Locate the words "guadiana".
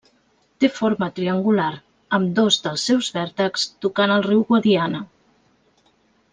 4.53-5.07